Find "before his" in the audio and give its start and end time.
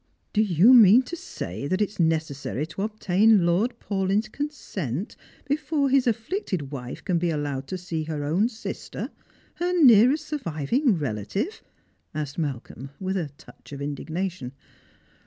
5.45-6.07